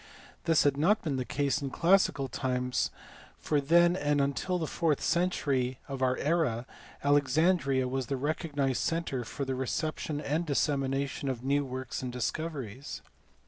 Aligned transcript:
This 0.45 0.63
had 0.63 0.77
not 0.77 1.03
been 1.03 1.17
the 1.17 1.25
case 1.25 1.61
in 1.61 1.69
classical 1.69 2.27
times 2.27 2.89
for 3.37 3.61
then 3.61 3.95
and 3.95 4.19
until 4.19 4.57
the 4.57 4.65
fourth 4.65 4.99
century 4.99 5.77
of 5.87 6.01
our 6.01 6.17
era 6.17 6.65
Alexandria 7.03 7.87
was 7.87 8.07
the 8.07 8.17
recognized 8.17 8.81
centre 8.81 9.23
for 9.23 9.45
the 9.45 9.53
reception 9.53 10.19
and 10.19 10.43
dissemination 10.43 11.29
of 11.29 11.43
new 11.43 11.63
works 11.63 12.01
and 12.01 12.11
discoveries. 12.11 13.03